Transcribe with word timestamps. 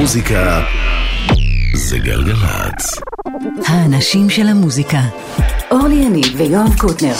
המוזיקה 0.00 0.60
זה 1.74 1.98
גלגלצ. 1.98 3.00
האנשים 3.66 4.30
של 4.30 4.46
המוזיקה. 4.46 5.00
אורלי 5.70 5.94
יניב 5.94 6.26
ויואב 6.36 6.78
קוטנר 6.78 7.14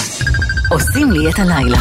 עושים 0.71 1.11
לי 1.11 1.31
את 1.31 1.39
הלילה. 1.39 1.79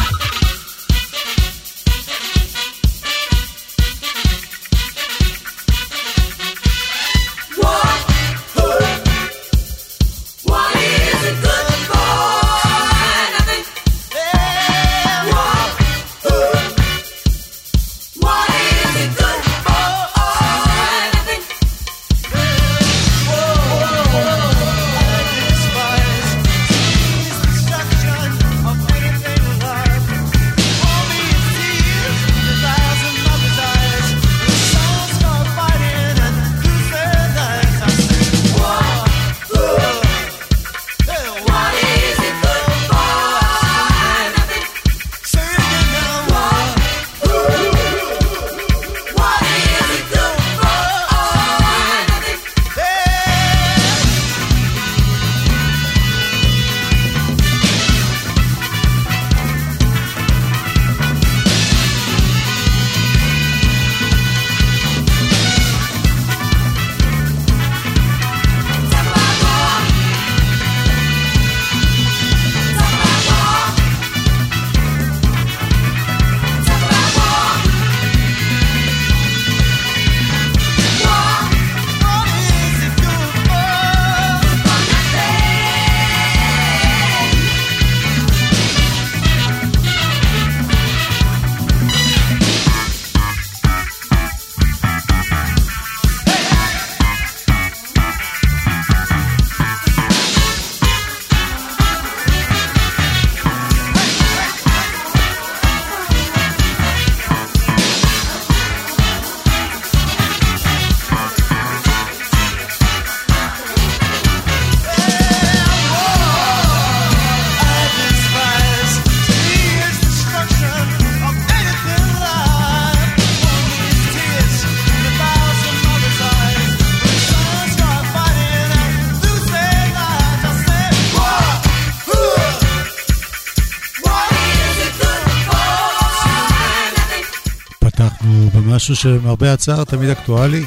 משהו 138.80 138.96
שלמרבה 138.96 139.52
הצער 139.52 139.84
תמיד 139.84 140.10
אקטואלי. 140.10 140.64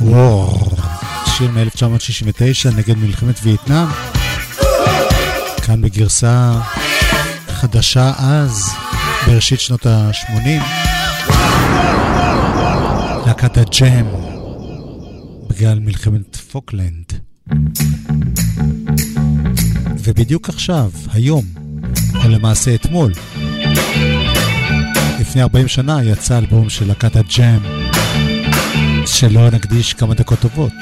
וואו, 0.00 0.70
שיר 1.26 1.50
מ-1969 1.50 2.76
נגד 2.76 2.98
מלחמת 2.98 3.40
וייטנאם. 3.42 3.88
כאן 5.62 5.82
בגרסה 5.82 6.60
חדשה 7.48 8.12
אז, 8.18 8.70
בראשית 9.26 9.60
שנות 9.60 9.86
ה-80. 9.86 10.48
להקת 13.26 13.56
הג'ם, 13.58 14.06
בגלל 15.48 15.78
מלחמת 15.78 16.36
פוקלנד. 16.36 17.12
ובדיוק 19.98 20.48
עכשיו, 20.48 20.90
היום, 21.12 21.44
או 22.24 22.28
למעשה 22.28 22.74
אתמול, 22.74 23.12
לפני 25.36 25.42
40 25.42 25.68
שנה 25.68 26.04
יצא 26.04 26.38
אלבום 26.38 26.68
של 26.68 26.88
להקת 26.88 27.16
הג'אם, 27.16 27.60
שלא 29.06 29.50
נקדיש 29.50 29.94
כמה 29.94 30.14
דקות 30.14 30.38
טובות. 30.38 30.72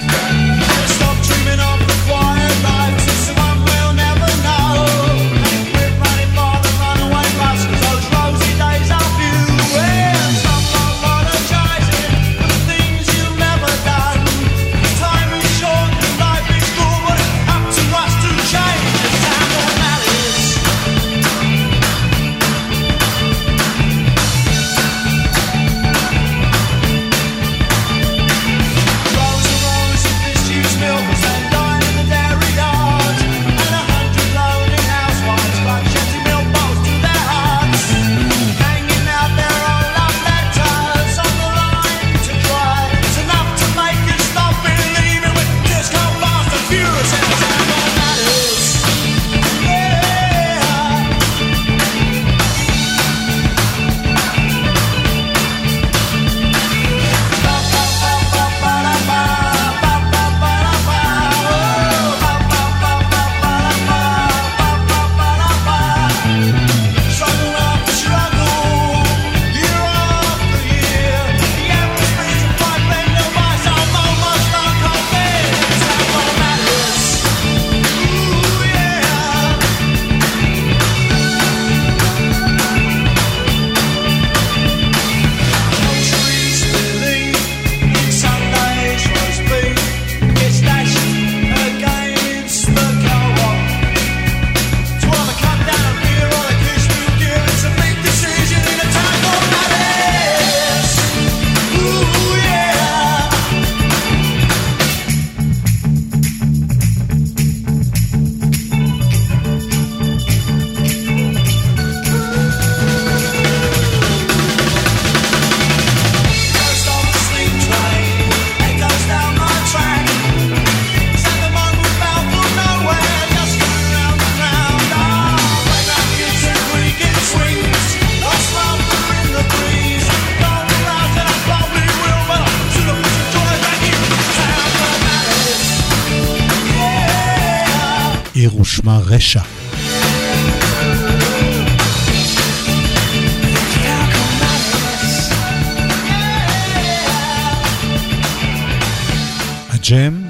הג'ם, 149.85 150.29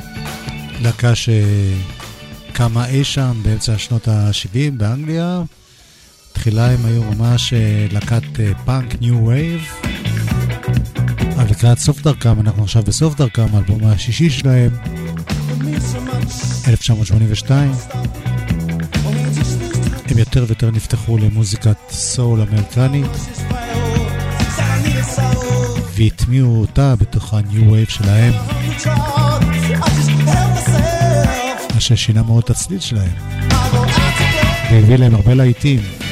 להקה 0.82 1.12
שקמה 1.14 2.86
אי 2.86 3.04
שם 3.04 3.40
באמצע 3.42 3.78
שנות 3.78 4.08
ה-70 4.08 4.70
באנגליה. 4.76 5.42
תחילה 6.32 6.70
הם 6.70 6.86
היו 6.86 7.02
ממש 7.02 7.52
אה, 7.52 7.86
להקת 7.92 8.22
פאנק 8.64 9.00
new 9.00 9.26
wave. 9.26 9.62
אבל 11.36 11.50
לקראת 11.50 11.78
סוף 11.78 12.00
דרכם, 12.02 12.40
אנחנו 12.40 12.62
עכשיו 12.62 12.82
בסוף 12.82 13.14
דרכם, 13.14 13.46
האלבום 13.52 13.84
השישי 13.84 14.30
שלהם, 14.30 14.70
1982. 16.68 17.72
הם 20.06 20.18
יותר 20.18 20.44
ויותר 20.46 20.70
נפתחו 20.70 21.18
למוזיקת 21.18 21.76
סול 21.90 22.40
אמריקנית, 22.40 23.10
והטמיעו 25.94 26.60
אותה 26.60 26.96
בתוך 26.96 27.34
ה-new 27.34 27.70
wave 27.70 27.90
שלהם, 27.90 28.32
מה 31.74 31.80
ששינה 31.80 32.22
מאוד 32.22 32.44
את 32.44 32.50
הצליל 32.50 32.80
שלהם, 32.80 33.12
והביא 34.70 34.96
להם 34.96 35.14
הרבה 35.14 35.34
להיטים. 35.34 36.03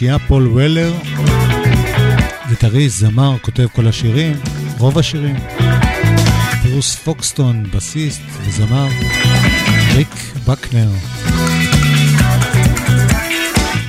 שלישייה, 0.00 0.18
פול 0.18 0.46
וולר, 0.48 0.92
גיטריסט, 2.48 2.98
זמר, 2.98 3.36
כותב 3.42 3.66
כל 3.72 3.86
השירים, 3.86 4.36
רוב 4.78 4.98
השירים. 4.98 5.36
ברוס 6.64 6.96
פוקסטון, 6.96 7.64
בסיסט 7.74 8.20
וזמר. 8.42 8.88
ריק 9.94 10.14
בקלר. 10.46 10.88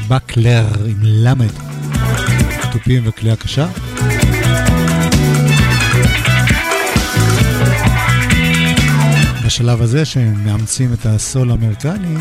בקלר 0.08 0.68
עם 0.86 0.98
למד. 1.02 1.52
תופים 2.72 3.04
וכלי 3.06 3.32
הקשה. 3.32 3.68
בשלב 9.46 9.82
הזה 9.82 10.06
שהם 10.06 10.46
מאמצים 10.46 10.94
את 10.94 11.06
הסול 11.06 11.52
האמריקני, 11.52 12.18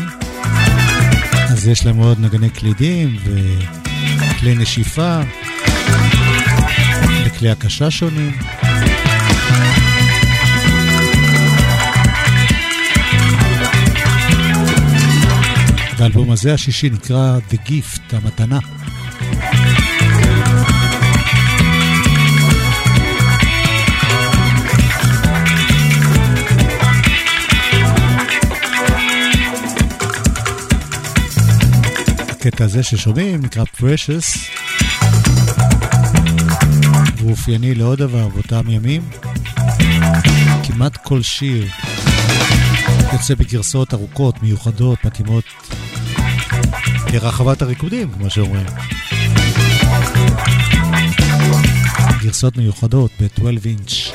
אז 1.49 1.67
יש 1.67 1.85
להם 1.85 1.97
עוד 1.97 2.19
נגני 2.19 2.49
קלידים 2.49 3.15
וכלי 4.41 4.55
נשיפה 4.55 5.19
וכלי 7.25 7.49
הקשה 7.49 7.91
שונים. 7.91 8.31
והאלבום 15.97 16.31
הזה 16.31 16.53
השישי 16.53 16.89
נקרא 16.89 17.37
The 17.51 17.55
Gift, 17.69 18.15
המתנה. 18.15 18.59
הזה 32.61 32.83
ששומעים 32.83 33.41
נקרא 33.41 33.63
Precious. 33.63 34.37
הוא 37.21 37.31
אופייני 37.31 37.75
לעוד 37.75 37.97
דבר 37.97 38.27
באותם 38.27 38.69
ימים. 38.69 39.09
כמעט 40.63 40.97
כל 40.97 41.21
שיר 41.21 41.67
יוצא 43.13 43.35
בגרסאות 43.35 43.93
ארוכות, 43.93 44.43
מיוחדות, 44.43 45.05
מתאימות 45.05 45.43
לרחבת 47.13 47.61
הריקודים, 47.61 48.11
כמו 48.11 48.29
שאומרים. 48.29 48.65
גרסאות 52.21 52.57
מיוחדות 52.57 53.11
ב-12 53.21 53.65
אינץ'. 53.65 54.10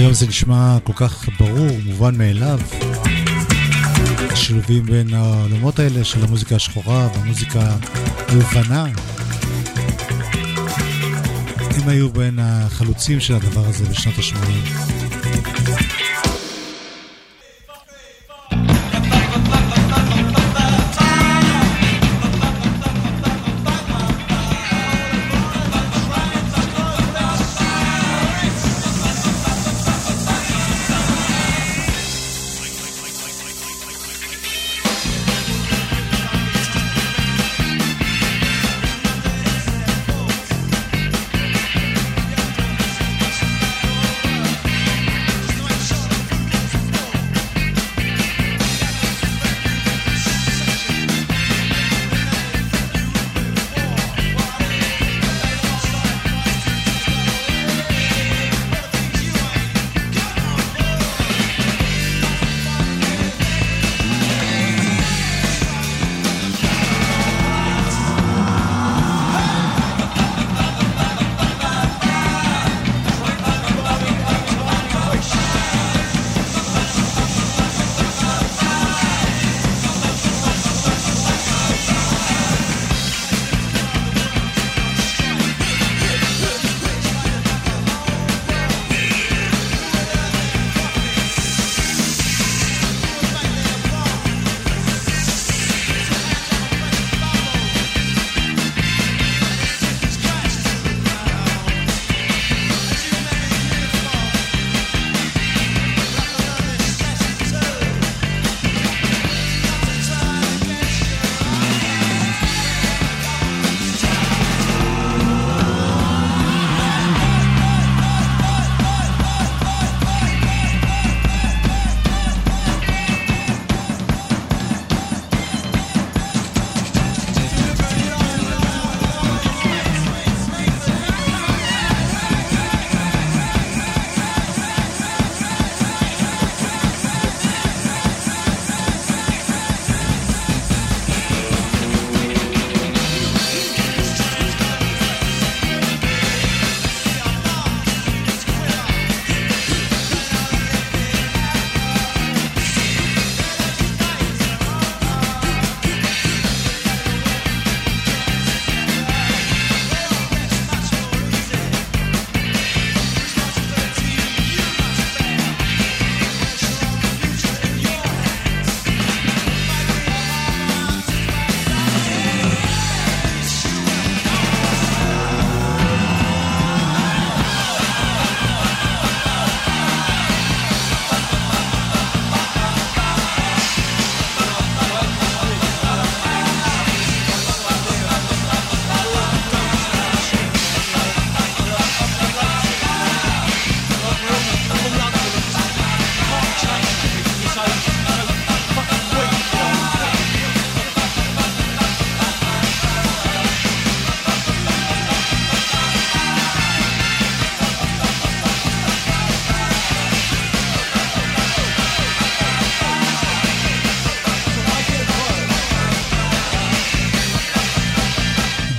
היום 0.00 0.12
זה 0.12 0.26
נשמע 0.26 0.78
כל 0.84 0.92
כך 0.96 1.28
ברור, 1.38 1.68
מובן 1.84 2.14
מאליו. 2.18 2.60
השילובים 4.30 4.86
בין 4.86 5.14
העולמות 5.14 5.78
האלה 5.78 6.04
של 6.04 6.24
המוזיקה 6.24 6.56
השחורה 6.56 7.08
והמוזיקה 7.14 7.76
הלבנה. 8.28 8.86
הם 11.58 11.88
היו 11.88 12.12
בין 12.12 12.38
החלוצים 12.42 13.20
של 13.20 13.34
הדבר 13.34 13.66
הזה 13.66 13.84
בשנות 13.84 14.14
ה-80. 14.18 14.99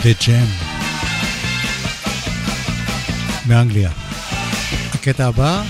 ג'ם 0.05 0.46
מאנגליה. 3.46 3.89
הקטע 4.93 5.27
הבא 5.27 5.63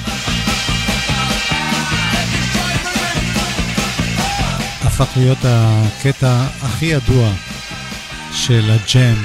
הפך 4.81 5.07
להיות 5.17 5.37
הקטע 5.43 6.45
הכי 6.61 6.85
ידוע 6.85 7.33
של 8.33 8.71
הג'ם 8.71 9.23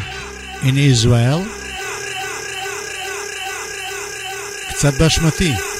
in 0.62 0.74
Israel. 0.94 1.48
קצת 4.68 4.94
באשמתי. 4.98 5.75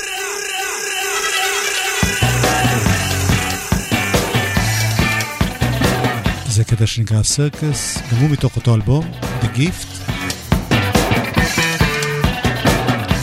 קטע 6.76 6.87
שנקרא 6.87 7.23
סרקס, 7.23 7.99
גם 8.12 8.18
הוא 8.18 8.30
מתוך 8.30 8.56
אותו 8.56 8.75
אלבום. 8.75 9.11
The 9.40 9.59
Gift. 9.59 10.11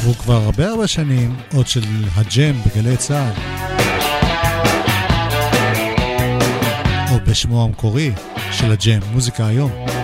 והוא 0.01 0.15
כבר 0.15 0.33
הרבה 0.33 0.69
הרבה 0.69 0.87
שנים 0.87 1.35
עוד 1.53 1.67
של 1.67 1.83
הג'ם 2.15 2.55
בגלי 2.65 2.97
צה"ל. 2.97 3.33
או 7.11 7.19
בשמו 7.27 7.63
המקורי 7.63 8.11
של 8.51 8.71
הג'ם, 8.71 8.99
מוזיקה 9.11 9.47
היום. 9.47 10.02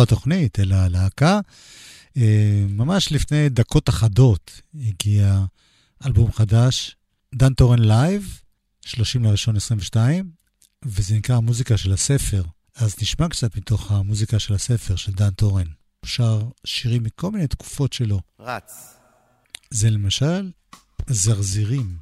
לא 0.00 0.04
התוכנית, 0.04 0.60
אלא 0.60 0.74
הלהקה. 0.74 1.40
אה, 2.16 2.64
ממש 2.68 3.12
לפני 3.12 3.48
דקות 3.48 3.88
אחדות 3.88 4.60
הגיע 4.74 5.44
אלבום 6.06 6.32
חדש, 6.32 6.96
דן 7.34 7.54
תורן 7.54 7.78
live, 7.78 8.40
30 8.80 9.24
לראשון 9.24 9.56
22, 9.56 10.30
וזה 10.84 11.14
נקרא 11.14 11.36
המוזיקה 11.36 11.76
של 11.76 11.92
הספר. 11.92 12.42
אז 12.76 12.94
נשמע 13.02 13.28
קצת 13.28 13.56
מתוך 13.56 13.90
המוזיקה 13.90 14.38
של 14.38 14.54
הספר 14.54 14.96
של 14.96 15.12
דן 15.12 15.30
תורן. 15.30 15.66
שר 16.04 16.42
שירים 16.64 17.02
מכל 17.02 17.30
מיני 17.30 17.46
תקופות 17.46 17.92
שלו. 17.92 18.20
רץ. 18.40 18.94
זה 19.70 19.90
למשל 19.90 20.50
זרזירים, 21.06 21.96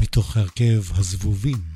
מתוך 0.00 0.36
הרכב 0.36 0.82
הזבובים. 0.94 1.69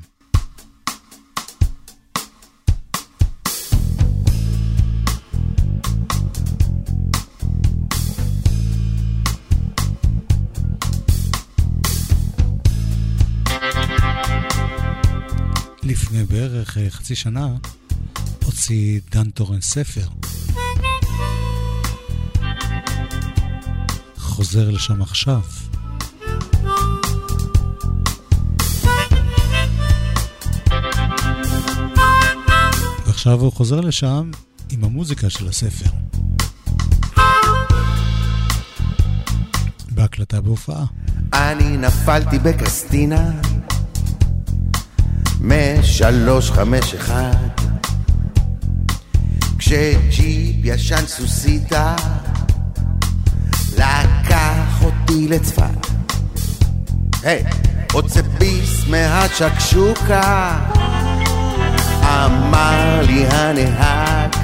לפני 15.85 16.23
בערך 16.23 16.77
אה, 16.77 16.89
חצי 16.89 17.15
שנה 17.15 17.47
הוציא 18.43 18.99
דן 19.11 19.29
טורן 19.29 19.61
ספר. 19.61 20.07
חוזר 24.17 24.69
לשם 24.69 25.01
עכשיו. 25.01 25.41
ועכשיו 33.05 33.39
הוא 33.41 33.51
חוזר 33.51 33.81
לשם 33.81 34.31
עם 34.71 34.83
המוזיקה 34.83 35.29
של 35.29 35.47
הספר. 35.47 35.89
בהקלטה 39.91 40.41
בהופעה. 40.41 40.85
אני 41.33 41.77
נפלתי 41.77 42.39
בקסטינה 42.39 43.31
משלוש 45.41 46.51
חמש 46.51 46.93
אחד. 46.93 47.47
כשג'יפ 49.57 50.55
ישן 50.63 51.05
סוסיתא 51.07 51.95
לקח 53.73 54.83
אותי 54.83 55.27
לצפת. 55.27 55.87
היי, 57.23 57.43
רוצה 57.93 58.21
ביס 58.21 58.87
מהשקשוקה 58.87 60.59
אמר 62.03 63.01
לי 63.07 63.25
הנהג 63.27 64.35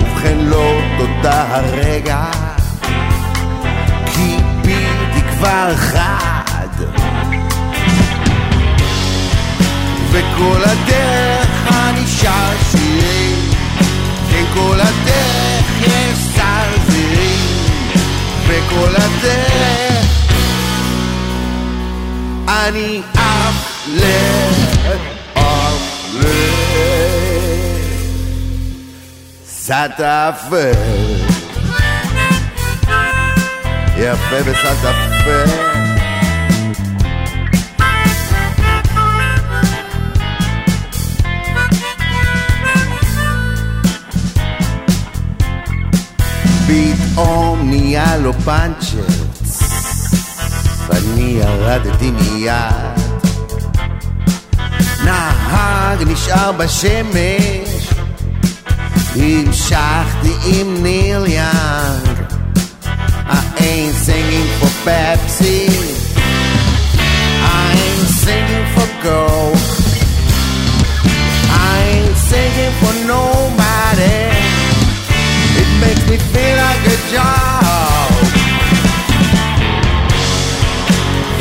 ובכן 0.00 0.38
לא 0.38 0.80
תודה 0.98 1.56
הרגע 1.56 2.30
כי 4.06 4.36
בידי 4.62 5.22
כבר 5.30 5.76
חד 5.76 6.23
וכל 10.14 10.60
הדרך 10.64 11.72
אני 11.72 12.06
שר 12.06 12.56
שירים. 12.70 13.50
כן 14.30 14.44
כל 14.54 14.80
הדרך 14.80 15.66
יש 15.80 16.18
זרזירים 16.18 17.66
וכל 18.46 18.94
הדרך 18.96 20.04
אני 22.48 23.02
עף 23.14 23.86
ל... 23.88 24.02
עף 25.34 26.14
ל... 26.14 26.24
סטאפר 29.46 30.72
יפה 33.96 34.42
בסטאפר 34.50 35.63
פתאום 46.67 47.69
נהיה 47.69 48.17
לו 48.17 48.33
פאנצ'ר 48.33 49.05
ואני 50.87 51.39
ירדתי 51.41 52.11
מיד 52.11 52.99
נהג 55.03 56.03
נשאר 56.07 56.51
בשמש 56.51 57.89
המשכתי 59.15 60.33
עם 60.45 60.83
ניל 60.83 61.25
יאנג 61.25 62.19
I 63.29 63.41
ain't 63.57 63.95
singing 64.05 64.49
for 64.59 64.71
Pepsi 64.85 65.59
I 67.61 67.67
ain't 67.85 68.09
singing 68.23 68.67
for 68.75 68.89
gold 69.03 69.57
I 71.71 71.77
ain't 71.93 72.17
singing 72.29 72.73
for 72.79 72.93
nobody 73.07 74.29
makes 75.81 76.09
me 76.09 76.17
feel 76.17 76.42
like 76.42 76.42
a 76.42 76.42
job. 77.12 78.12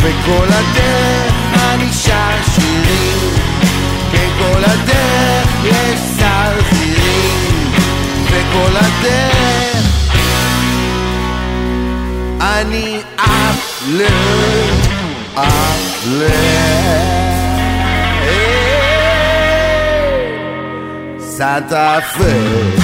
וכל 0.01 0.47
הדרך 0.49 1.33
אני 1.53 1.93
שר 1.93 2.35
שירים, 2.55 3.33
כן 4.11 4.27
כל 4.39 4.63
הדרך 4.63 5.47
יש 5.63 5.99
זרזירים, 5.99 7.71
וכל 8.25 8.75
הדרך 8.75 9.85
אני 12.41 12.99
עף 13.17 13.83
ל... 13.87 14.01
עף 15.35 16.05
ל... 16.07 16.23
סנטה 21.37 21.99
פה 22.17 22.82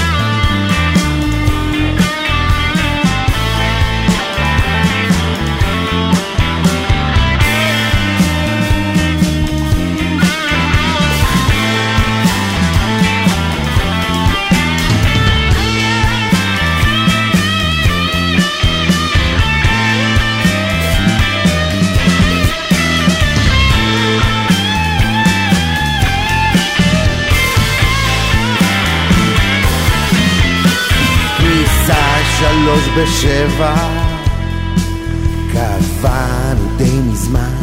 שלוש 32.59 32.87
בשבע, 32.97 33.75
קבענו 35.51 36.77
די 36.77 36.99
מזמן. 37.11 37.55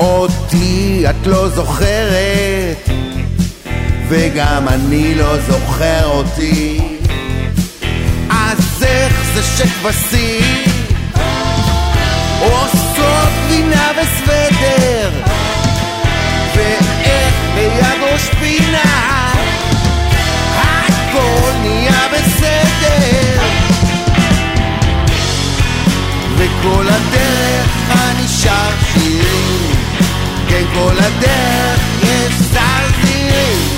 אותי 0.00 1.04
את 1.10 1.26
לא 1.26 1.48
זוכרת, 1.48 2.88
וגם 4.08 4.68
אני 4.68 5.14
לא 5.14 5.40
זוכר 5.40 6.06
אותי. 6.06 6.80
אז 8.30 8.82
איך 8.82 9.24
זה 9.34 9.42
שכבשים 9.42 10.64
עושות 12.40 13.28
גבינה 13.46 13.90
וסוודר, 13.92 15.10
ואיך 16.56 17.34
ליד 17.54 18.12
ראש 18.12 18.28
פינה 18.40 19.41
הכל 21.12 21.50
נהיה 21.62 22.08
בסדר. 22.12 23.42
וכל 26.36 26.86
הדרך 26.88 27.68
אני 27.92 28.28
שר 28.28 28.70
שירים. 28.92 29.72
כן 30.48 30.62
כל 30.74 30.94
הדרך 30.98 31.80
יש 32.02 32.34
סרטירים 32.34 33.68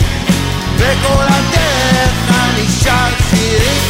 וכל 0.77 1.25
הדרך 1.29 2.13
אני 2.31 2.67
שר 2.83 3.11
שירים. 3.31 3.83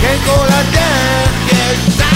כן 0.00 0.16
כל 0.26 0.46
הדרך 0.48 1.52
יש 1.52 1.78
סרטירים 1.78 2.07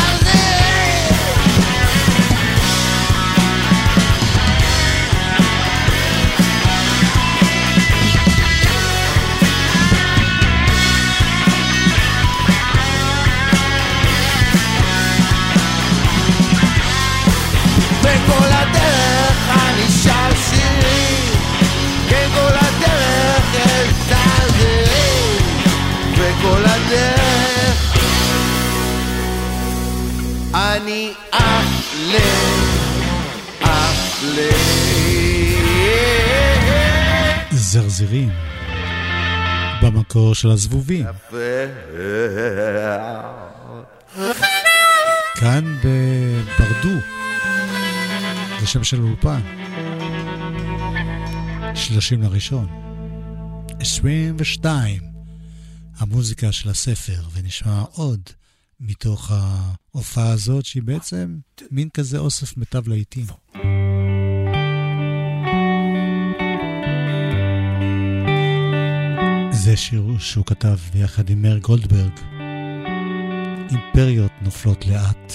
במקור 40.14 40.34
של 40.34 40.50
הזבובים. 40.50 41.06
כאן 45.34 45.78
בברדו, 45.84 46.98
זה 48.60 48.66
שם 48.66 48.84
של 48.84 49.02
אולפן. 49.02 49.40
שלושים 51.74 52.22
לראשון. 52.22 52.68
עשרים 53.80 54.36
ושתיים. 54.38 55.02
המוזיקה 55.96 56.52
של 56.52 56.68
הספר, 56.68 57.22
ונשמע 57.32 57.84
עוד 57.92 58.20
מתוך 58.80 59.30
ההופעה 59.30 60.32
הזאת, 60.32 60.64
שהיא 60.64 60.82
בעצם 60.82 61.36
מין 61.70 61.88
כזה 61.94 62.18
אוסף 62.18 62.56
מיטב 62.56 62.88
להיטים. 62.88 63.26
זה 69.72 69.76
שיר 69.76 70.02
שהוא 70.18 70.46
כתב 70.46 70.76
ביחד 70.92 71.30
עם 71.30 71.42
מאיר 71.42 71.58
גולדברג. 71.58 72.10
אימפריות 73.70 74.30
נופלות 74.42 74.86
לאט. 74.86 75.32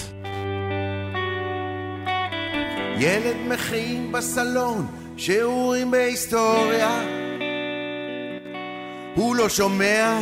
ילד 2.98 3.36
מכין 3.48 4.12
בסלון 4.12 4.86
שיעורים 5.16 5.90
בהיסטוריה 5.90 7.02
הוא 9.14 9.36
לא 9.36 9.48
שומע 9.48 10.18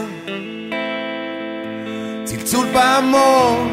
צלצול 2.25 2.67
פעמון 2.73 3.69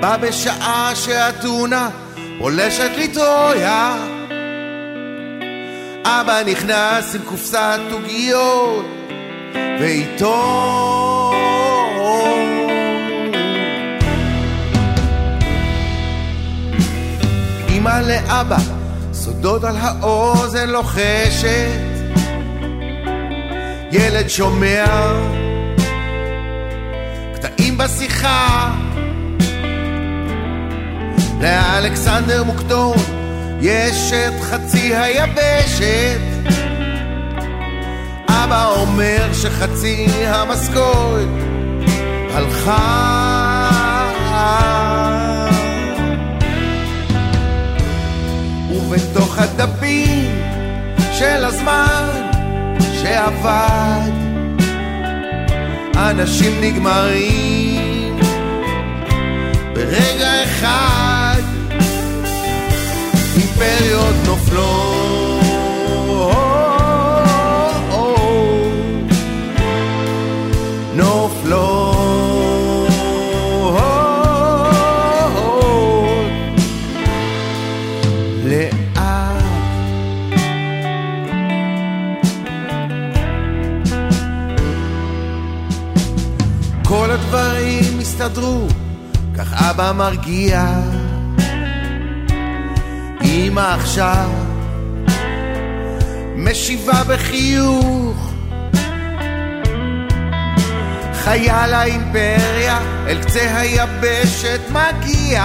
בא 0.00 0.16
בשעה 0.16 0.96
שאתונה 0.96 1.90
פולשת 2.38 2.90
לטרויה 2.98 4.17
אבא 6.08 6.42
נכנס 6.46 7.14
עם 7.14 7.22
קופסת 7.22 7.80
עוגיות 7.92 8.86
ואיתו 9.80 11.32
אמא 17.68 18.00
לאבא 18.06 18.56
סודות 19.12 19.64
על 19.64 19.76
האוזן 19.76 20.68
לוחשת. 20.70 21.88
ילד 23.92 24.28
שומע 24.28 24.84
קטעים 27.34 27.78
בשיחה. 27.78 28.70
לאלכסנדר 31.40 32.44
מוקדון 32.44 33.17
יש 33.60 34.12
את 34.12 34.40
חצי 34.40 34.94
היבשת. 34.94 36.20
אבא 38.28 38.66
אומר 38.66 39.32
שחצי 39.32 40.06
המשכורת 40.26 41.28
הלכה. 42.34 43.18
ובתוך 48.70 49.38
הדפים 49.38 50.42
של 51.12 51.44
הזמן 51.44 52.30
שעבד 53.02 54.10
אנשים 55.96 56.52
נגמרים 56.60 58.20
ברגע 59.74 60.44
אחד 60.44 61.27
אימפריות 63.38 64.14
נופלות 64.26 65.42
נופלות 70.94 72.08
לאט 78.44 79.18
כל 86.84 87.10
הדברים 87.10 87.98
הסתדרו, 88.00 88.66
כך 89.34 89.52
אבא 89.52 89.92
מרגיע. 89.92 90.87
אמא 93.58 93.74
עכשיו 93.74 94.30
משיבה 96.36 97.04
בחיוך. 97.08 98.32
חייל 101.14 101.74
האימפריה 101.74 102.78
אל 103.06 103.22
קצה 103.22 103.58
היבשת 103.58 104.60
מגיע. 104.70 105.44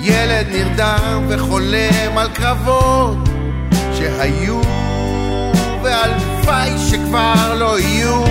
ילד 0.00 0.46
נרדם 0.52 1.24
וחולם 1.28 2.18
על 2.18 2.28
קרבות 2.28 3.28
שהיו 3.94 4.60
ואלפי 5.82 6.78
שכבר 6.90 7.54
לא 7.54 7.80
יהיו. 7.80 8.24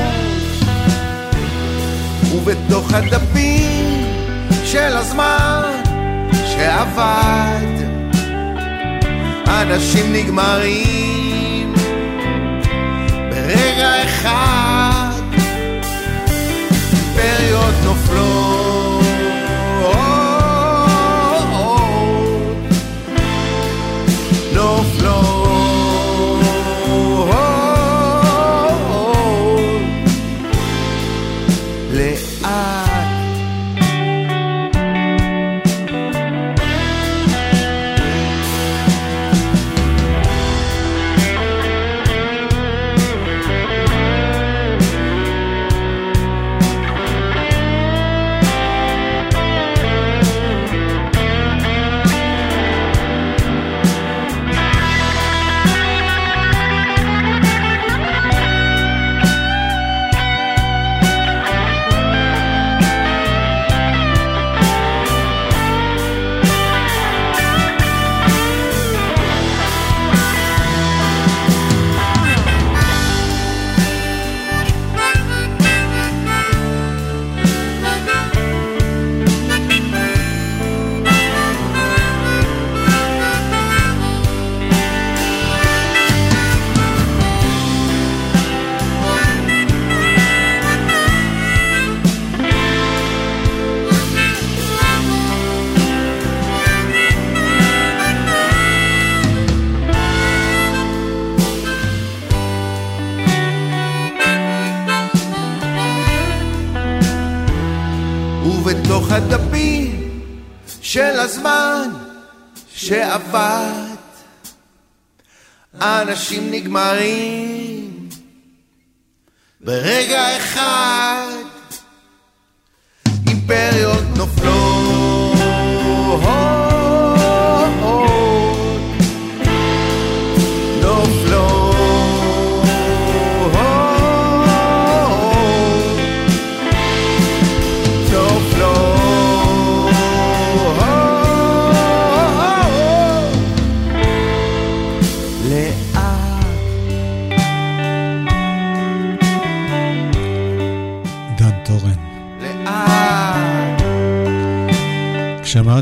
ובתוך 2.35 2.93
הדפים 2.93 4.05
של 4.65 4.97
הזמן 4.97 5.78
שעבד. 6.59 7.75
אנשים 9.47 10.13
נגמרים 10.13 10.98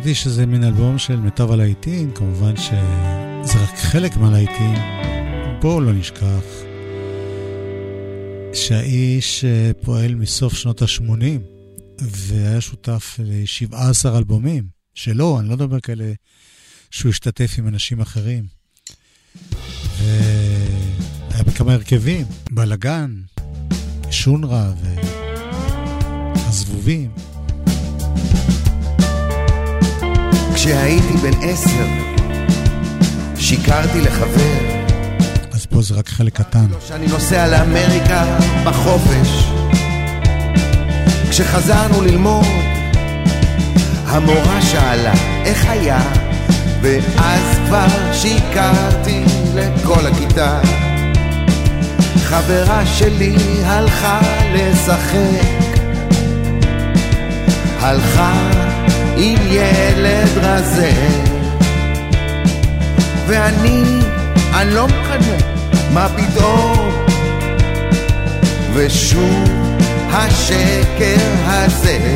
כשאמרתי 0.07 0.23
שזה 0.23 0.45
מין 0.45 0.63
אלבום 0.63 0.97
של 0.97 1.15
מיטב 1.15 1.51
הלהיטים, 1.51 2.11
כמובן 2.11 2.57
שזה 2.57 3.63
רק 3.63 3.77
חלק 3.77 4.17
מהלהיטים. 4.17 4.73
בואו 5.61 5.81
לא 5.81 5.93
נשכח 5.93 6.43
שהאיש 8.53 9.45
אה, 9.45 9.71
פועל 9.81 10.15
מסוף 10.15 10.53
שנות 10.53 10.81
ה-80 10.81 11.41
והיה 12.01 12.61
שותף 12.61 13.19
ל-17 13.19 14.17
אלבומים 14.17 14.63
שלו, 14.95 15.39
אני 15.39 15.49
לא 15.49 15.55
מדבר 15.55 15.79
כאלה 15.79 16.13
שהוא 16.91 17.09
השתתף 17.09 17.55
עם 17.57 17.67
אנשים 17.67 18.01
אחרים. 18.01 18.43
והיה 19.99 21.43
בכמה 21.45 21.73
הרכבים, 21.73 22.25
בלאגן, 22.51 23.21
שונרה 24.11 24.73
והזבובים. 26.33 27.36
כשהייתי 30.57 31.13
בן 31.21 31.49
עשר, 31.49 31.85
שיקרתי 33.35 34.01
לחבר. 34.01 34.57
אז 35.53 35.65
פה 35.65 35.81
זה 35.81 35.95
רק 35.95 36.09
חלק 36.09 36.33
קטן. 36.33 36.65
שאני 36.87 37.07
נוסע 37.07 37.47
לאמריקה 37.47 38.25
בחופש. 38.65 39.51
כשחזרנו 41.29 42.01
ללמוד, 42.01 42.45
המורה 44.05 44.61
שאלה 44.61 45.13
איך 45.45 45.69
היה, 45.69 45.99
ואז 46.81 47.57
כבר 47.67 48.13
שיקרתי 48.13 49.23
לכל 49.55 50.07
הכיתה. 50.07 50.59
חברה 52.23 52.85
שלי 52.85 53.35
הלכה 53.65 54.19
לשחק, 54.53 55.77
הלכה 57.79 58.66
עם 59.19 59.37
ילד 59.47 60.37
רזה, 60.37 60.91
ואני, 63.27 63.83
אני 64.53 64.73
לא 64.73 64.87
מקנא, 64.87 65.37
מה 65.93 66.07
פתאום? 66.09 66.91
ושוב 68.73 69.43
השקר 70.11 71.17
הזה, 71.45 72.15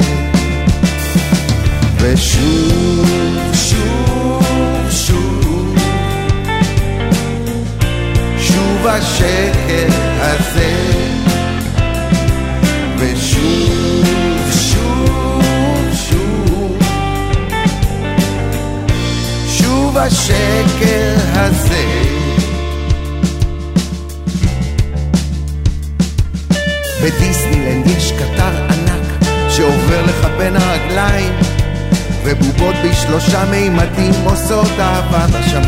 ושוב, 1.98 3.10
שוב, 3.54 4.46
שוב, 4.90 5.76
שוב 8.38 8.88
השקר 8.88 9.88
הזה, 10.20 10.91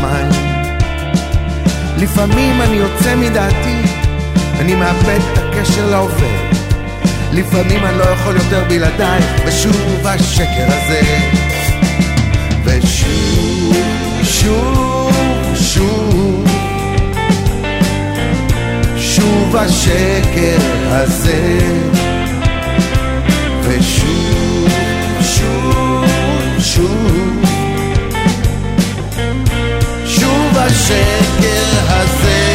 אהבה 0.04 0.28
בשמיים 0.28 0.44
לפעמים 1.96 2.62
אני 2.62 2.76
יוצא 2.76 3.16
מדעתי, 3.16 3.82
אני 4.60 4.74
מאבד 4.74 5.18
את 5.32 5.38
הקשר 5.38 5.90
להווה 5.90 6.50
לפעמים 7.32 7.84
אני 7.84 7.98
לא 7.98 8.04
יכול 8.04 8.36
יותר 8.36 8.64
בלעדייך 8.68 9.24
ושוב 9.46 10.06
השקר 10.06 10.66
הזה. 10.68 11.00
ושוב, 12.64 13.76
שוב, 14.22 15.12
שוב 15.54 16.44
שוב 18.96 19.56
השקר 19.56 20.58
הזה 20.86 21.58
השקר 30.66 31.86
הזה 31.88 32.53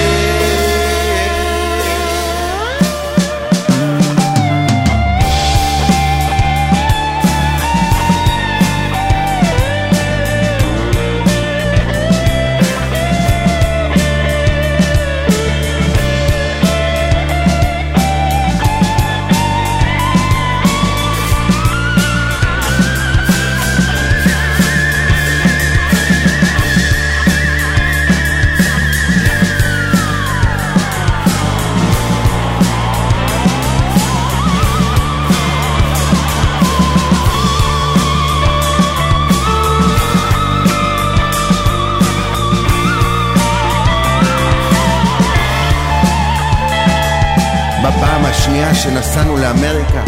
בפעם 47.83 48.25
השנייה 48.25 48.75
שנסענו 48.75 49.37
לאמריקה, 49.37 50.03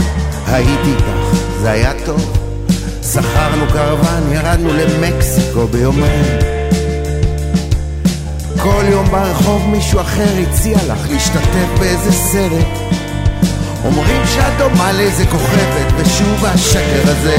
הייתי 0.47 0.91
איתך, 0.91 1.37
זה 1.61 1.71
היה 1.71 1.91
טוב. 2.05 2.37
שכרנו 3.13 3.65
קרוון, 3.71 4.33
ירדנו 4.33 4.69
למקסיקו 4.73 5.67
ביומיים. 5.67 6.25
כל 8.63 8.83
יום 8.89 9.05
ברחוב 9.11 9.67
מישהו 9.67 10.01
אחר 10.01 10.29
הציע 10.41 10.77
לך 10.87 11.09
להשתתף 11.09 11.79
באיזה 11.79 12.11
סרט. 12.11 12.67
אומרים 13.85 14.21
שאת 14.25 14.57
דומה 14.57 14.91
לאיזה 14.91 15.25
כוכבת, 15.25 15.93
ושוב 15.97 16.45
השקר 16.45 17.01
הזה. 17.03 17.37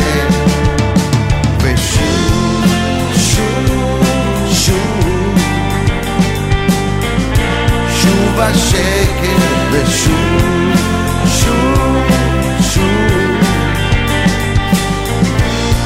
ושוב, 1.59 2.32
שוב 8.03 8.41
השקר, 8.41 9.37
ושוב, 9.71 10.77
שוב, 11.27 12.07
שוב, 12.75 13.41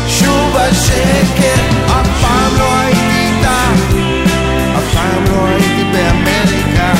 שוב 0.08 0.56
השקר, 0.56 1.60
אף 1.86 2.08
פעם 2.20 2.58
לא 2.58 2.74
הייתי 2.80 3.18
איתך, 3.18 3.94
אף 4.78 4.94
פעם 4.94 5.24
לא 5.24 5.46
הייתי 5.46 5.84
באמריקה. 5.92 6.92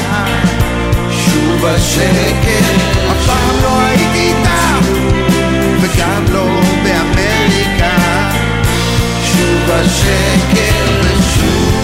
שוב 1.11 1.65
השקר, 1.65 2.67
אף 3.11 3.27
פעם 3.27 3.57
לא 3.63 3.81
הייתי 3.81 4.19
איתך, 4.19 4.89
וגם 5.81 6.25
לא 6.33 6.61
באמריקה. 6.83 7.97
שוב 9.25 9.71
השקר, 9.71 10.75
ושוב, 11.03 11.76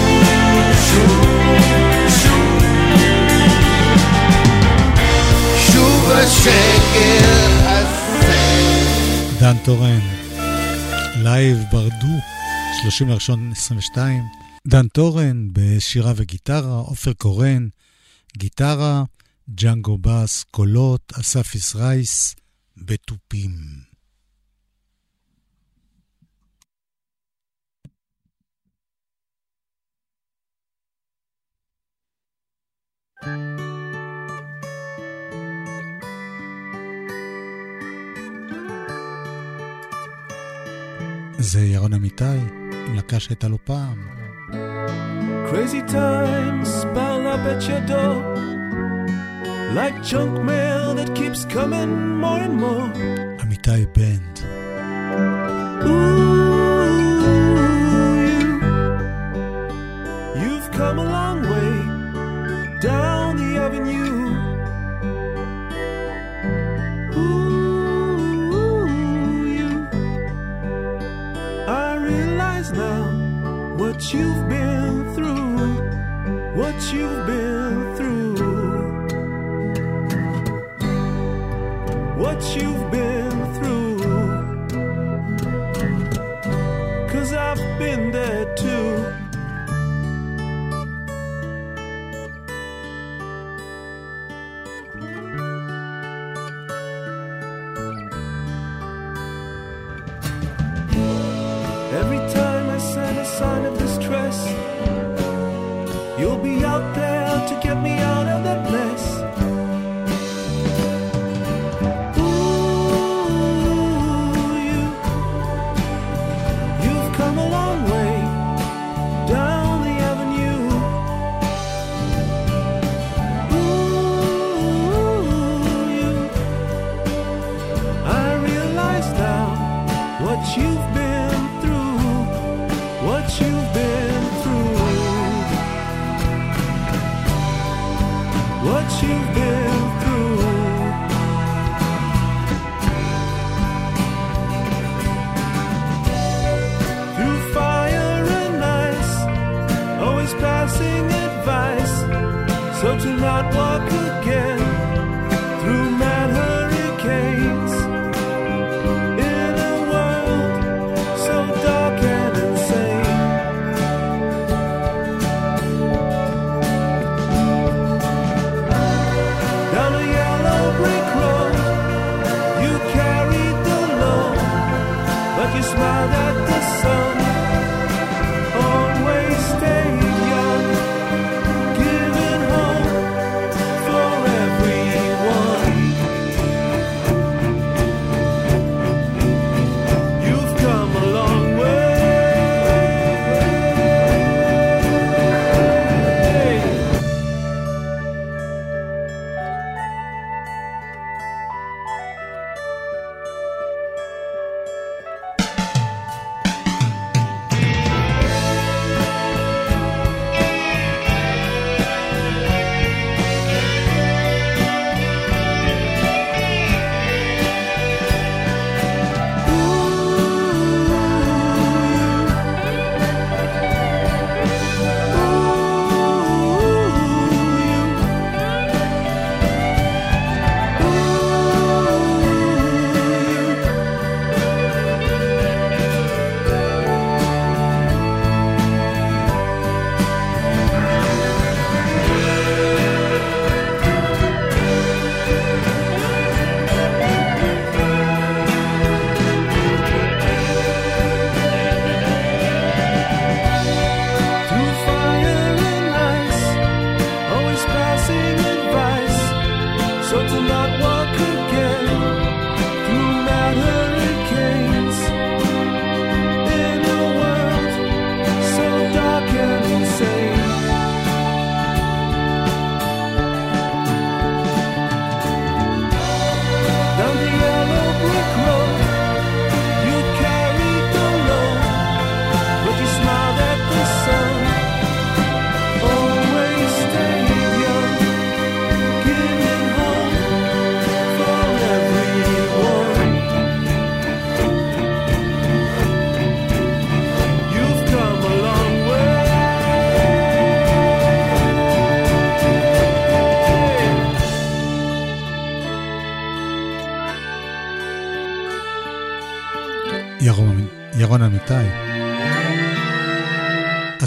דן 9.39 9.57
תורן, 9.65 9.99
live 11.23 11.57
ברדו, 11.71 12.17
30 12.81 13.09
לראשון 13.09 13.51
22. 13.51 14.23
דן 14.67 14.87
תורן 14.87 15.47
בשירה 15.53 16.13
וגיטרה, 16.15 16.77
עופר 16.79 17.13
קורן, 17.13 17.67
גיטרה, 18.37 19.03
ג'אנגו 19.49 19.97
בס, 19.97 20.43
קולות, 20.51 21.13
אסף 21.19 21.55
ישרייס, 21.55 22.35
בתופים. 22.77 23.51
זה 41.37 41.61
ירון 41.61 41.93
אמיתי, 41.93 42.23
עם 42.87 42.95
להקה 42.95 43.19
שהייתה 43.19 43.47
לו 43.47 43.57
פעם. 43.63 44.07
Crazy 45.51 45.81
times 45.91 46.69
pile 46.95 47.25
up 47.33 47.43
at 47.53 47.61
your 47.69 47.83
door 47.91 48.17
like 49.79 49.97
junk 50.09 50.33
mail 50.49 50.93
that 50.99 51.09
keeps 51.15 51.45
coming 51.45 51.91
more 52.23 52.39
and 52.47 52.55
more. 52.63 52.89
אמיתי 53.43 53.85
בנד. 53.95 54.62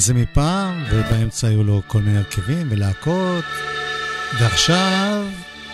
זה 0.06 0.14
מפעם, 0.14 0.84
ובאמצע 0.92 1.48
היו 1.48 1.64
לו 1.64 1.82
כל 1.86 2.00
מיני 2.00 2.18
הרכבים 2.18 2.66
ולהקות, 2.70 3.44
ועכשיו 4.40 5.26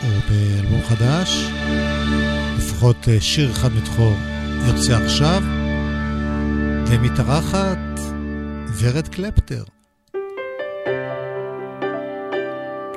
הוא 0.02 0.20
באלבום 0.30 0.82
חדש, 0.82 1.50
לפחות 2.56 3.08
אה, 3.08 3.20
שיר 3.20 3.50
אחד 3.50 3.68
מתחום 3.72 4.20
יוצא 4.66 4.92
עכשיו, 4.92 5.42
ומתארחת 6.86 7.78
ורד 8.78 9.08
קלפטר. 9.08 9.64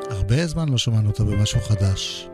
הרבה 0.09 0.47
זמן 0.47 0.69
לא 0.69 0.77
שמענו 0.77 1.09
אותה 1.09 1.23
במשהו 1.23 1.59
חדש. 1.59 2.29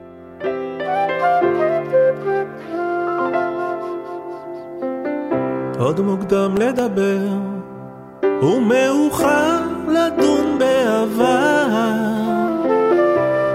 עוד 5.79 5.99
מוקדם 5.99 6.55
לדבר 6.57 7.50
ומאוחר 8.41 9.59
לדון 9.87 10.59
בעבר. 10.59 11.67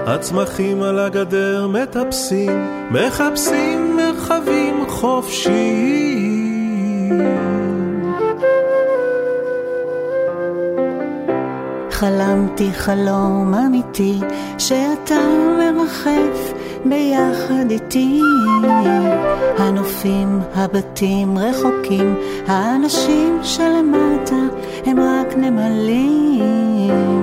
הצמחים 0.07 0.83
על 0.83 0.99
הגדר 0.99 1.67
מטפסים, 1.67 2.67
מחפשים 2.91 3.97
מרחבים 3.97 4.85
חופשיים. 4.87 6.37
חלמתי 11.91 12.69
חלום 12.73 13.53
אמיתי 13.53 14.19
שאתה 14.57 15.19
מרחף 15.57 16.56
ביחד 16.85 17.71
איתי. 17.71 18.21
הנופים, 19.57 20.39
הבתים 20.55 21.37
רחוקים, 21.37 22.15
האנשים 22.47 23.39
שלמטה 23.43 24.35
הם 24.85 24.99
רק 24.99 25.37
נמלים. 25.37 27.16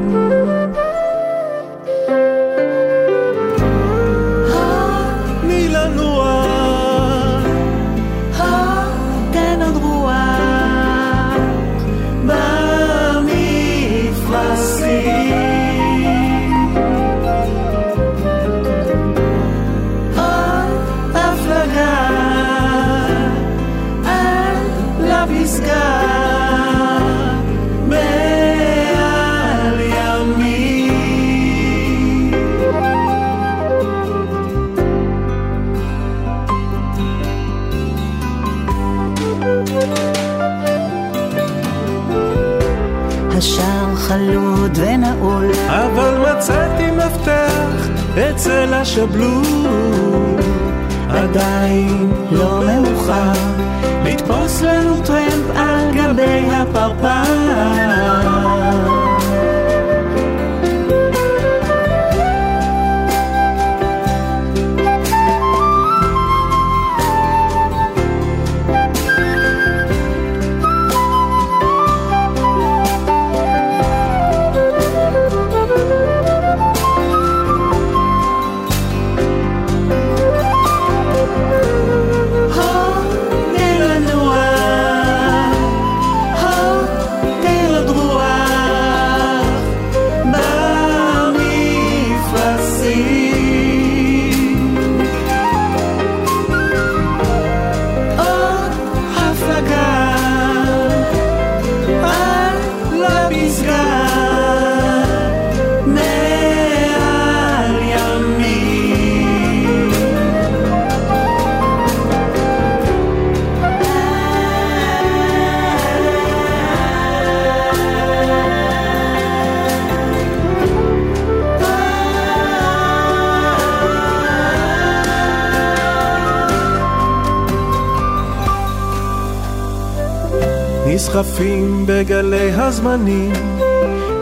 נסחפים 131.15 131.85
בגלי 131.87 132.53
הזמנים, 132.53 133.33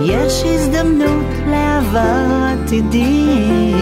יש 0.00 0.42
הזדמנות 0.44 1.26
לעבר 1.46 2.26
עתידי, 2.42 3.74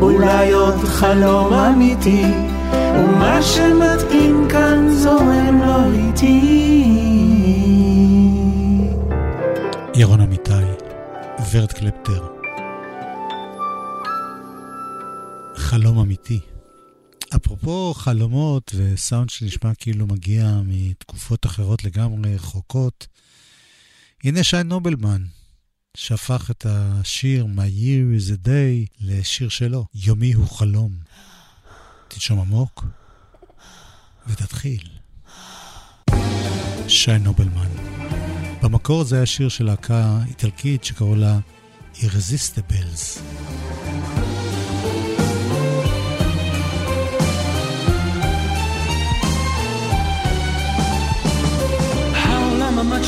אולי 0.00 0.52
עוד 0.52 0.78
חלום 0.84 1.52
אמיתי, 1.52 2.24
ומה 2.72 3.42
שמתאים 3.42 4.46
כאן 4.48 4.88
זורם 4.90 5.60
לו 5.66 5.92
איתי. 5.92 6.40
ירון 9.94 10.20
אמיתי, 10.20 10.52
ורד 11.52 11.72
קלפטר. 11.72 12.23
אפרופו 17.64 17.94
חלומות 17.94 18.74
וסאונד 18.76 19.30
שנשמע 19.30 19.74
כאילו 19.74 20.06
מגיע 20.06 20.60
מתקופות 20.64 21.46
אחרות 21.46 21.84
לגמרי, 21.84 22.34
רחוקות, 22.34 23.06
הנה 24.24 24.44
שי 24.44 24.62
נובלמן, 24.64 25.24
שהפך 25.96 26.50
את 26.50 26.66
השיר 26.68 27.46
My 27.56 27.80
Year 27.80 28.20
is 28.20 28.32
a 28.32 28.46
Day 28.46 28.96
לשיר 29.00 29.48
שלו, 29.48 29.86
יומי 29.94 30.32
הוא 30.32 30.48
חלום. 30.48 30.92
תנשום 32.08 32.40
עמוק 32.40 32.84
ותתחיל. 34.26 34.88
שי 36.88 37.18
נובלמן. 37.18 37.68
במקור 38.62 39.04
זה 39.04 39.16
היה 39.16 39.26
שיר 39.26 39.48
של 39.48 39.64
להקה 39.64 40.18
איטלקית 40.28 40.84
שקראו 40.84 41.14
לה 41.14 41.38
Irresistibles. 41.94 43.20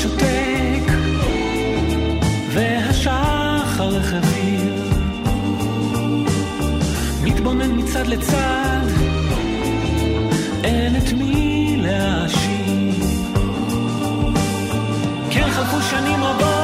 שותק, 0.06 0.92
והשחר 2.52 3.96
החביר. 3.96 4.74
מתבונן 7.22 7.78
מצד 7.78 8.06
לצד, 8.06 8.86
אין 10.64 10.96
את 10.96 11.12
מי 11.12 11.76
להאשים. 11.78 12.90
כן 15.30 15.50
חלפו 15.50 15.82
שנים 15.82 16.24
רבות, 16.24 16.55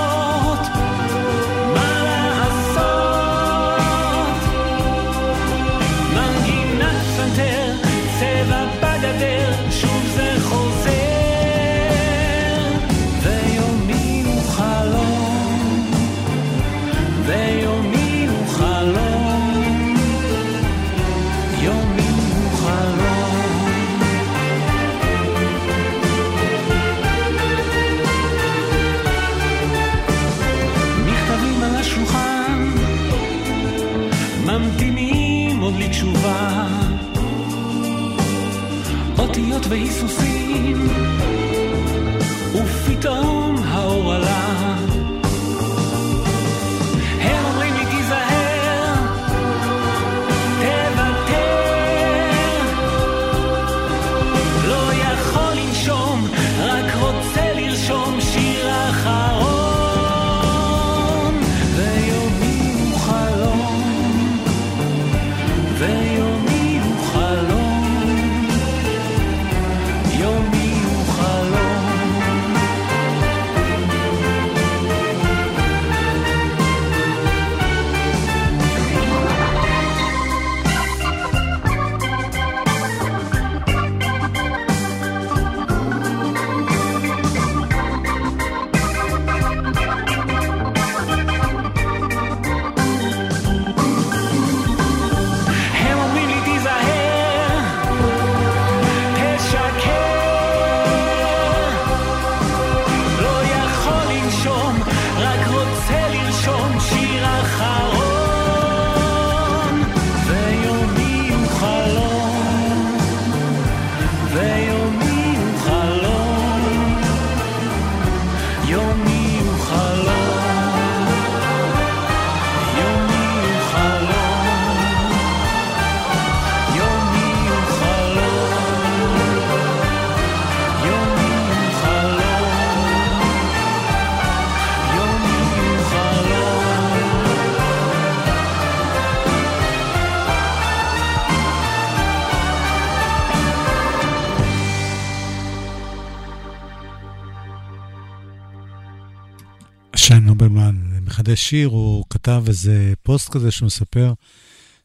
מחדש 151.13 151.41
שיר, 151.49 151.69
הוא 151.69 152.05
כתב 152.11 152.45
איזה 152.49 152.93
פוסט 153.03 153.29
כזה 153.29 153.51
שהוא 153.51 153.67
מספר 153.67 154.13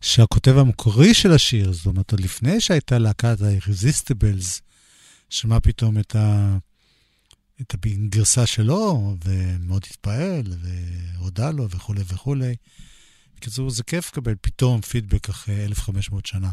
שהכותב 0.02 0.58
המקורי 0.58 1.14
של 1.14 1.32
השיר, 1.32 1.72
זאת 1.74 1.86
אומרת, 1.86 2.12
עוד 2.12 2.20
לפני 2.20 2.62
שהייתה 2.62 2.98
להקת 2.98 3.42
ה-Irresistibles, 3.42 4.62
שמע 5.30 5.60
פתאום 5.60 6.00
את, 6.00 6.16
ה... 6.16 6.58
את 7.62 7.74
הגרסה 7.74 8.46
שלו, 8.46 9.16
ומאוד 9.26 9.86
התפעל, 9.92 10.44
והודה 11.18 11.52
לו 11.52 11.70
וכולי 11.70 12.02
וכולי. 12.08 12.56
בקיצור, 13.38 13.70
זה 13.70 13.84
כיף 13.84 14.12
לקבל 14.12 14.34
פתאום 14.42 14.82
פידבק 14.82 15.30
אחרי 15.30 15.66
1,500 15.66 16.26
שנה. 16.26 16.50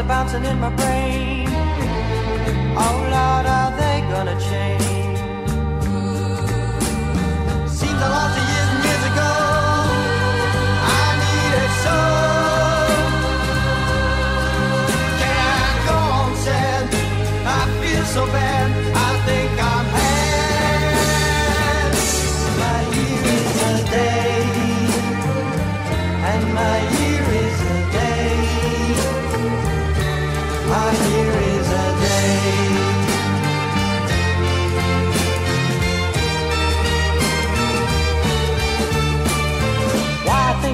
Are 0.00 0.08
bouncing 0.08 0.44
in 0.44 0.58
my 0.58 0.70
brain. 0.70 1.46
Oh 2.84 2.96
Lord, 3.14 3.46
are 3.58 3.72
they 3.80 4.00
gonna 4.12 4.38
change? 4.50 5.18
Seems 7.68 8.00
a 8.00 8.08
lot 8.08 8.49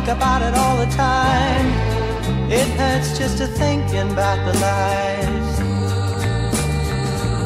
think 0.07 0.19
about 0.19 0.43
it 0.43 0.55
all 0.55 0.77
the 0.77 0.87
time. 0.95 1.67
It 2.49 2.69
hurts 2.79 3.19
just 3.19 3.39
to 3.39 3.47
thinking 3.47 4.13
about 4.13 4.39
the 4.47 4.53
lies. 4.61 5.59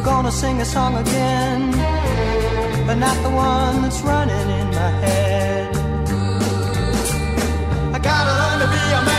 Gonna 0.04 0.30
sing 0.30 0.60
a 0.60 0.64
song 0.64 0.96
again, 0.96 1.70
but 2.86 2.96
not 2.96 3.16
the 3.22 3.30
one 3.30 3.82
that's 3.82 4.00
running 4.02 4.48
in 4.60 4.66
my 4.80 4.90
head. 5.04 5.76
I 7.94 7.98
gotta 7.98 8.32
learn 8.40 8.58
to 8.64 8.68
be 8.76 8.84
a 8.98 9.02
man 9.06 9.09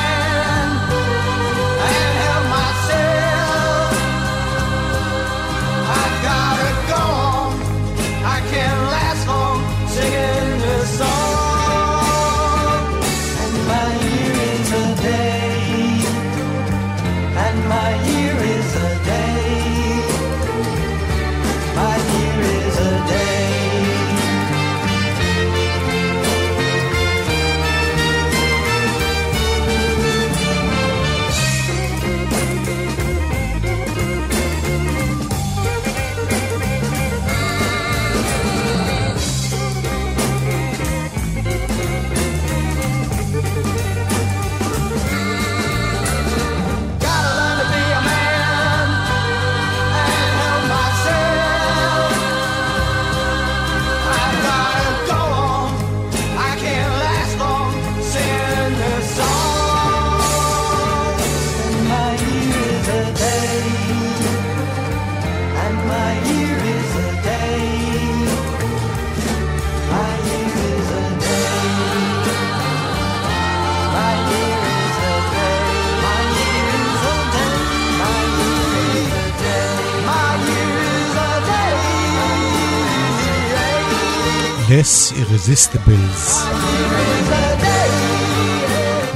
Les 84.82 85.12
Irresistibles. 85.22 86.24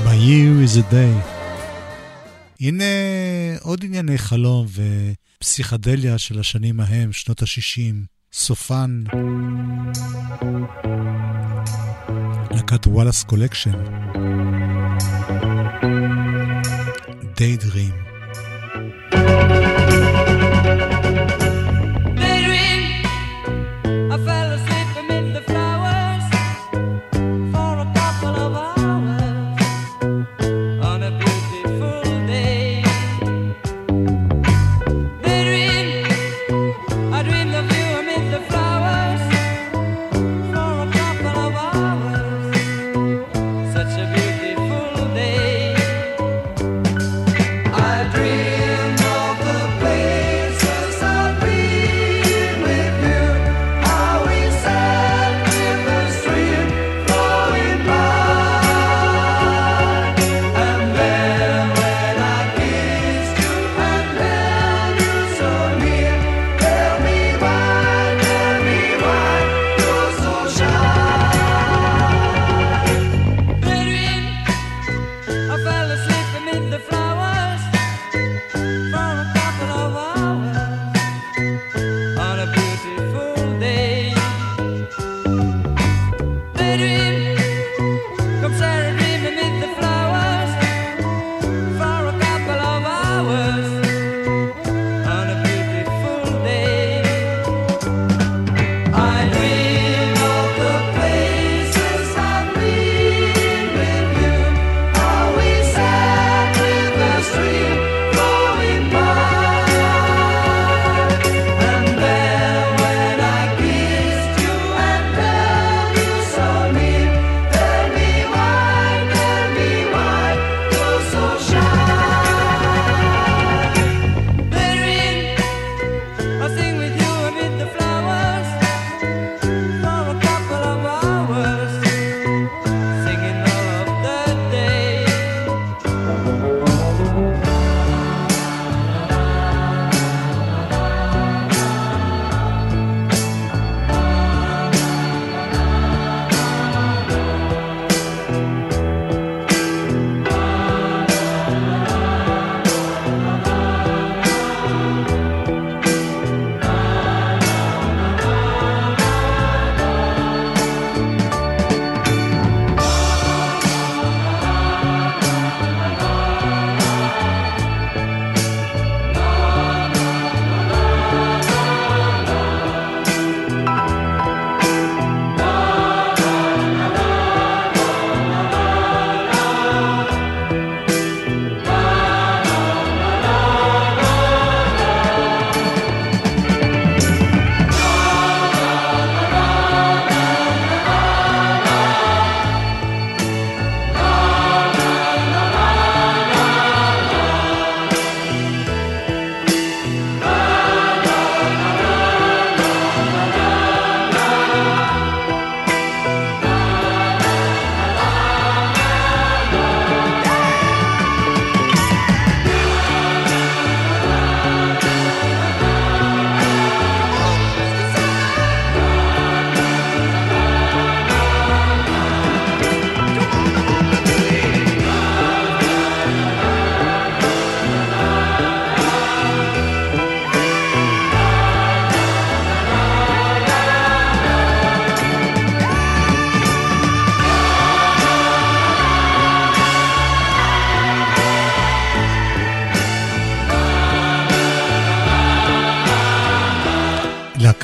My 0.07 0.15
year 0.29 0.53
is 0.65 0.77
a 0.77 0.85
day. 0.91 1.15
הנה 2.59 2.83
עוד 3.61 3.83
ענייני 3.83 4.17
חלום 4.17 4.65
ופסיכדליה 5.37 6.17
של 6.17 6.39
השנים 6.39 6.79
ההם, 6.79 7.13
שנות 7.13 7.41
ה-60, 7.41 7.95
סופן. 8.33 9.03
להקת 12.51 12.87
Wallace 12.87 13.23
Collection. 13.23 13.73
Daydream, 17.37 18.04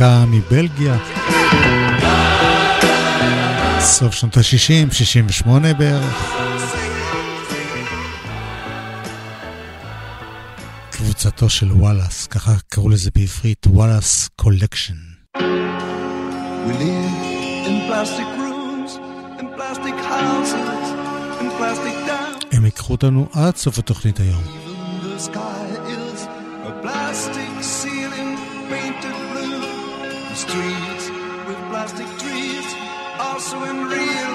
להקה 0.02 0.26
מבלגיה. 0.28 0.98
סוף 3.80 4.16
שנות 4.16 4.38
ה-60, 4.38 4.94
68 4.94 5.74
בערך. 5.74 6.36
קבוצתו 10.92 11.50
של 11.50 11.72
וואלאס, 11.72 12.28
ככה 12.28 12.52
קראו 12.70 12.90
לזה 12.90 13.10
בעברית, 13.16 13.68
Wallace 13.68 14.30
Collection. 14.36 14.94
We 16.68 16.74
live 16.84 17.16
in 17.68 17.78
plastic 17.90 18.30
rooms, 18.42 18.92
in 19.40 19.48
plastic 19.58 19.98
houses, 20.14 20.88
in 21.42 21.50
plastic 21.60 21.96
towns. 22.08 22.46
הם 22.52 22.66
ייקחו 22.66 22.94
אותנו 22.94 23.28
עד 23.34 23.56
סוף 23.56 23.80
התוכנית 23.80 24.20
היום. 24.20 24.44
Even 24.44 25.06
the 25.06 25.32
sky 25.32 25.68
is 25.88 26.28
a 26.68 26.86
plastic. 26.86 27.52
The 27.60 27.91
streets 30.52 31.10
with 31.48 31.60
plastic 31.72 32.08
trees 32.20 32.68
are 33.26 33.40
so 33.40 33.58
unreal, 33.64 34.34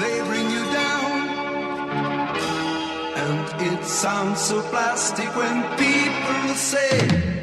they 0.00 0.16
bring 0.28 0.46
you 0.56 0.64
down. 0.82 1.10
And 3.24 3.62
it 3.72 3.82
sounds 3.84 4.40
so 4.40 4.60
plastic 4.72 5.30
when 5.34 5.56
people 5.78 6.54
say, 6.54 7.33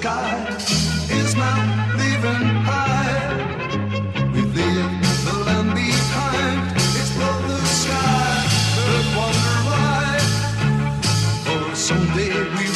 sky 0.00 0.46
is 1.10 1.34
now 1.34 1.60
leaving 2.00 2.46
high. 2.68 3.18
We've 4.32 4.54
leaving 4.54 4.92
the 5.26 5.34
land 5.46 5.70
behind. 5.74 6.60
It's 6.98 7.10
blue, 7.16 7.40
the 7.48 7.58
sky, 7.82 8.36
bird 8.76 9.06
wonder 9.16 9.56
why. 9.66 10.06
Oh, 11.50 11.74
someday 11.74 12.32
we. 12.56 12.67